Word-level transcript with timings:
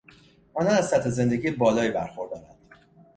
آنان 0.53 0.73
از 0.73 0.87
سطح 0.89 1.09
زندگی 1.09 1.51
بالایی 1.51 1.91
برخوردارند. 1.91 2.55